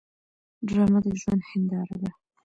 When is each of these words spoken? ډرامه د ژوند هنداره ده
ډرامه 0.67 0.99
د 1.03 1.05
ژوند 1.21 1.41
هنداره 1.49 1.95
ده 2.01 2.11